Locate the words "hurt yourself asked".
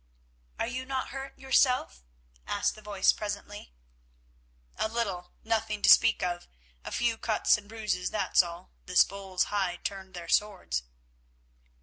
1.09-2.73